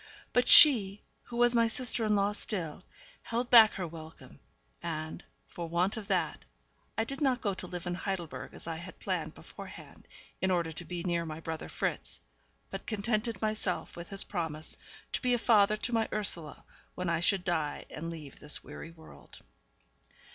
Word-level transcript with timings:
But 0.33 0.47
she, 0.47 1.03
who 1.25 1.37
was 1.37 1.53
my 1.53 1.67
sister 1.67 2.03
in 2.05 2.15
law 2.15 2.31
still, 2.31 2.83
held 3.21 3.51
back 3.51 3.73
her 3.73 3.85
welcome, 3.87 4.39
and, 4.81 5.23
for 5.47 5.69
want 5.69 5.95
of 5.95 6.07
that, 6.07 6.39
I 6.97 7.03
did 7.03 7.21
not 7.21 7.39
go 7.39 7.53
to 7.53 7.67
live 7.67 7.85
in 7.85 7.93
Heidelberg 7.93 8.55
as 8.55 8.65
I 8.65 8.77
had 8.77 8.97
planned 8.97 9.35
beforehand, 9.35 10.07
in 10.41 10.49
order 10.49 10.71
to 10.71 10.85
be 10.85 11.03
near 11.03 11.23
my 11.23 11.39
brother 11.39 11.69
Fritz, 11.69 12.19
but 12.71 12.87
contented 12.87 13.39
myself 13.43 13.95
with 13.95 14.09
his 14.09 14.23
promise 14.23 14.75
to 15.11 15.21
be 15.21 15.35
a 15.35 15.37
father 15.37 15.77
to 15.77 15.93
my 15.93 16.09
Ursula 16.11 16.63
when 16.95 17.07
I 17.07 17.19
should 17.19 17.43
die 17.43 17.85
and 17.91 18.09
leave 18.09 18.39
this 18.39 18.63
weary 18.63 18.89
world. 18.89 19.37